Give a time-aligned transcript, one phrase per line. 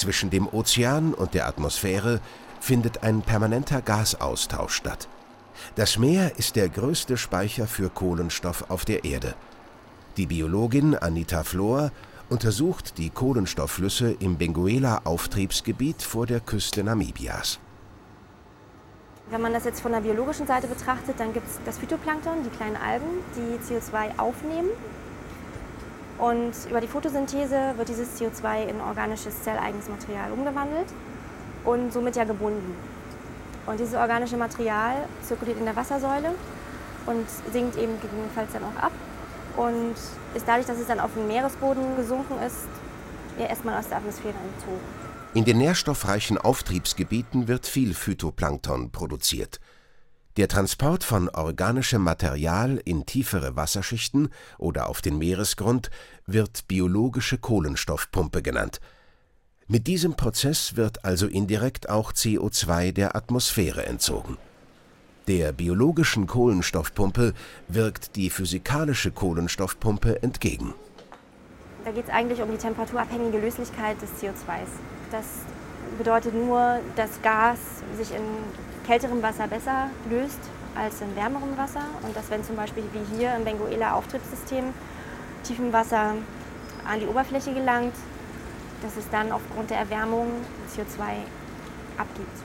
[0.00, 2.20] Zwischen dem Ozean und der Atmosphäre
[2.58, 5.08] findet ein permanenter Gasaustausch statt.
[5.74, 9.34] Das Meer ist der größte Speicher für Kohlenstoff auf der Erde.
[10.16, 11.92] Die Biologin Anita Flor
[12.30, 17.58] untersucht die Kohlenstoffflüsse im Benguela-Auftriebsgebiet vor der Küste Namibias.
[19.28, 22.56] Wenn man das jetzt von der biologischen Seite betrachtet, dann gibt es das Phytoplankton, die
[22.56, 24.70] kleinen Algen, die CO2 aufnehmen.
[26.20, 30.88] Und über die Photosynthese wird dieses CO2 in organisches zelleigenes Material umgewandelt
[31.64, 32.74] und somit ja gebunden.
[33.66, 36.34] Und dieses organische Material zirkuliert in der Wassersäule
[37.06, 38.92] und sinkt eben gegebenenfalls dann auch ab
[39.56, 39.94] und
[40.34, 42.68] ist dadurch, dass es dann auf den Meeresboden gesunken ist,
[43.38, 44.80] ja erstmal aus der Atmosphäre entzogen.
[45.32, 49.60] In den nährstoffreichen Auftriebsgebieten wird viel Phytoplankton produziert.
[50.40, 55.90] Der Transport von organischem Material in tiefere Wasserschichten oder auf den Meeresgrund
[56.24, 58.80] wird biologische Kohlenstoffpumpe genannt.
[59.68, 64.38] Mit diesem Prozess wird also indirekt auch CO2 der Atmosphäre entzogen.
[65.28, 67.34] Der biologischen Kohlenstoffpumpe
[67.68, 70.72] wirkt die physikalische Kohlenstoffpumpe entgegen.
[71.84, 74.70] Da geht es eigentlich um die temperaturabhängige Löslichkeit des CO2s.
[75.12, 75.26] Das
[75.98, 77.58] bedeutet nur, dass Gas
[77.98, 78.22] sich in
[78.90, 80.40] kälterem Wasser besser löst
[80.74, 84.64] als in wärmerem Wasser und dass wenn zum Beispiel wie hier im Benguela-Auftriebssystem
[85.44, 86.16] tiefem Wasser
[86.84, 87.94] an die Oberfläche gelangt,
[88.82, 90.26] dass es dann aufgrund der Erwärmung
[90.74, 91.02] CO2
[91.98, 92.36] abgibt.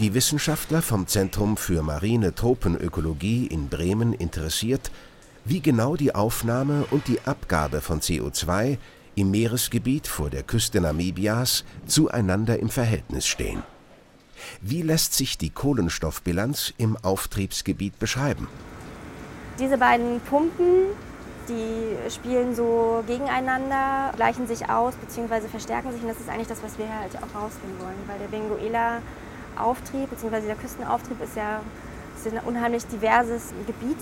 [0.00, 4.90] Die Wissenschaftler vom Zentrum für marine Tropenökologie in Bremen interessiert,
[5.44, 8.76] wie genau die Aufnahme und die Abgabe von CO2
[9.14, 13.62] im Meeresgebiet vor der Küste Namibias zueinander im Verhältnis stehen.
[14.60, 18.48] Wie lässt sich die Kohlenstoffbilanz im Auftriebsgebiet beschreiben?
[19.58, 20.86] Diese beiden Pumpen,
[21.48, 25.48] die spielen so gegeneinander, gleichen sich aus bzw.
[25.48, 28.28] verstärken sich und das ist eigentlich das, was wir halt auch rausfinden wollen, weil der
[28.28, 29.02] Benguela
[29.56, 31.60] Auftrieb, beziehungsweise der Küstenauftrieb ist ja
[32.24, 33.98] ist ein unheimlich diverses Gebiet.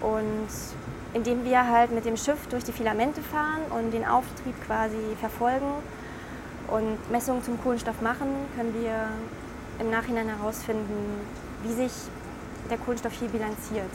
[0.00, 0.48] Und
[1.12, 5.72] indem wir halt mit dem Schiff durch die Filamente fahren und den Auftrieb quasi verfolgen
[6.68, 9.08] und Messungen zum Kohlenstoff machen, können wir
[9.80, 11.20] im Nachhinein herausfinden,
[11.64, 11.92] wie sich
[12.70, 13.90] der Kohlenstoff hier bilanziert.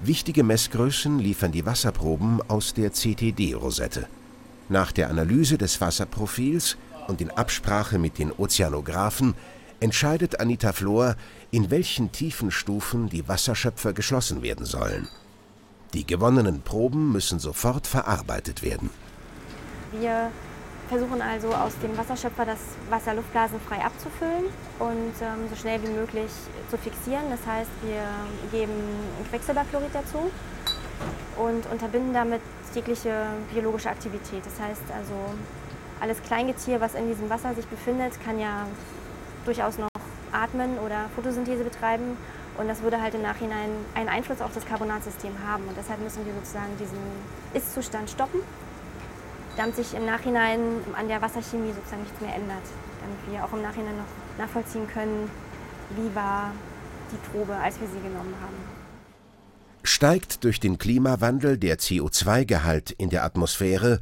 [0.00, 4.06] Wichtige Messgrößen liefern die Wasserproben aus der CTD-Rosette.
[4.68, 6.76] Nach der Analyse des Wasserprofils
[7.08, 9.34] und in Absprache mit den Ozeanographen
[9.80, 11.16] entscheidet Anita Flor,
[11.50, 15.08] in welchen Tiefenstufen die Wasserschöpfer geschlossen werden sollen.
[15.94, 18.90] Die gewonnenen Proben müssen sofort verarbeitet werden.
[19.92, 20.30] Wir
[20.88, 22.58] versuchen also aus dem Wasserschöpfer das
[22.90, 24.44] Wasser luftblasenfrei abzufüllen
[24.78, 26.30] und ähm, so schnell wie möglich
[26.70, 27.24] zu fixieren.
[27.30, 28.02] Das heißt, wir
[28.58, 28.72] geben
[29.30, 30.30] Quecksilberchlorid dazu
[31.36, 32.40] und unterbinden damit
[32.74, 34.44] jegliche biologische Aktivität.
[34.44, 35.14] Das heißt also,
[36.00, 38.66] alles Kleingetier, was in diesem Wasser sich befindet, kann ja
[39.44, 39.88] durchaus noch
[40.32, 42.16] atmen oder Photosynthese betreiben.
[42.58, 45.64] Und das würde halt im Nachhinein einen Einfluss auf das Carbonatsystem haben.
[45.68, 46.98] Und deshalb müssen wir sozusagen diesen
[47.52, 48.40] Ist-Zustand stoppen,
[49.56, 50.60] damit sich im Nachhinein
[50.96, 52.62] an der Wasserchemie sozusagen nichts mehr ändert.
[53.00, 55.30] Damit wir auch im Nachhinein noch nachvollziehen können,
[55.96, 56.52] wie war
[57.12, 58.56] die Probe, als wir sie genommen haben.
[59.82, 64.00] Steigt durch den Klimawandel der CO2-Gehalt in der Atmosphäre,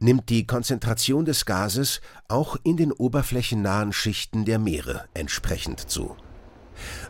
[0.00, 6.16] nimmt die Konzentration des Gases auch in den oberflächennahen Schichten der Meere entsprechend zu.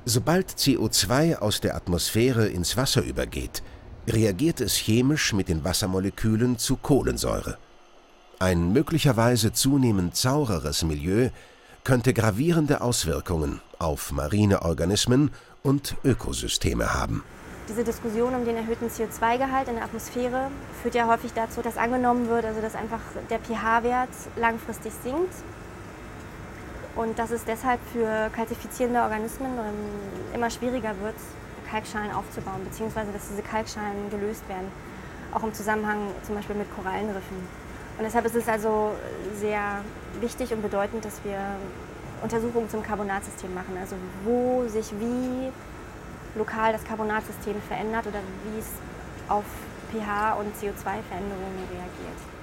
[0.04, 3.62] Sobald CO2 aus der Atmosphäre ins Wasser übergeht,
[4.08, 7.58] reagiert es chemisch mit den Wassermolekülen zu Kohlensäure.
[8.42, 11.28] Ein möglicherweise zunehmend saureres Milieu
[11.84, 15.30] könnte gravierende Auswirkungen auf marine Organismen
[15.62, 17.22] und Ökosysteme haben.
[17.68, 20.50] Diese Diskussion um den erhöhten CO2-Gehalt in der Atmosphäre
[20.82, 25.34] führt ja häufig dazu, dass angenommen wird, also dass einfach der pH-Wert langfristig sinkt
[26.96, 29.50] und dass es deshalb für kalzifizierende Organismen
[30.34, 31.16] immer schwieriger wird,
[31.70, 34.68] Kalkschalen aufzubauen, beziehungsweise dass diese Kalkschalen gelöst werden,
[35.34, 37.59] auch im Zusammenhang zum Beispiel mit Korallenriffen.
[38.00, 38.92] Und deshalb ist es also
[39.34, 39.60] sehr
[40.22, 41.38] wichtig und bedeutend, dass wir
[42.22, 43.94] Untersuchungen zum Carbonatsystem machen, also
[44.24, 45.52] wo sich wie
[46.34, 48.68] lokal das Carbonatsystem verändert oder wie es
[49.28, 49.44] auf
[49.92, 52.39] pH- und CO2-Veränderungen reagiert.